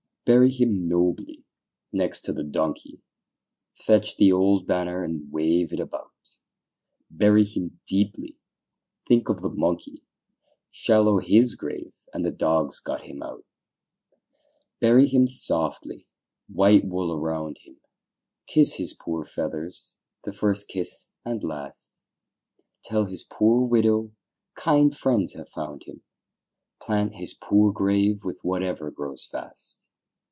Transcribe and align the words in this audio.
Bury 0.23 0.51
him 0.51 0.87
nobly 0.87 1.43
next 1.91 2.21
to 2.21 2.31
the 2.31 2.43
donkey; 2.43 3.01
Fetch 3.73 4.15
the 4.17 4.31
old 4.31 4.67
banner, 4.67 5.03
and 5.03 5.29
wave 5.31 5.73
it 5.73 5.79
about: 5.79 6.39
Bury 7.09 7.43
him 7.43 7.79
deeply 7.87 8.37
think 9.07 9.29
of 9.29 9.41
the 9.41 9.49
monkey, 9.49 10.03
Shallow 10.69 11.17
his 11.17 11.55
grave, 11.55 12.07
and 12.13 12.23
the 12.23 12.29
dogs 12.31 12.79
got 12.79 13.01
him 13.01 13.21
out. 13.23 13.43
Bury 14.79 15.07
him 15.07 15.25
softly 15.25 16.07
white 16.47 16.85
wool 16.85 17.11
around 17.11 17.57
him, 17.63 17.81
Kiss 18.45 18.75
his 18.75 18.93
poor 18.93 19.25
feathers, 19.25 19.99
the 20.23 20.31
first 20.31 20.67
kiss 20.67 21.15
and 21.25 21.43
last; 21.43 22.03
Tell 22.83 23.05
his 23.05 23.23
poor 23.23 23.65
widow 23.65 24.11
kind 24.53 24.95
friends 24.95 25.33
have 25.33 25.49
found 25.49 25.85
him: 25.85 26.03
Plant 26.79 27.13
his 27.15 27.33
poor 27.33 27.73
grave 27.73 28.23
with 28.23 28.41
whatever 28.45 28.91
grows 28.91 29.25
fast. 29.25 29.87